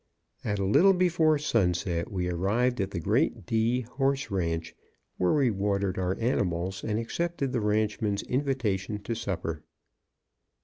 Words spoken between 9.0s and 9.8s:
to supper.